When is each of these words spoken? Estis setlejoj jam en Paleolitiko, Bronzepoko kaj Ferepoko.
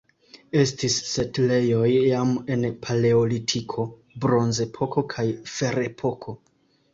Estis 0.59 0.93
setlejoj 1.09 1.89
jam 1.95 2.31
en 2.55 2.65
Paleolitiko, 2.87 3.85
Bronzepoko 4.25 5.05
kaj 5.17 5.27
Ferepoko. 5.59 6.37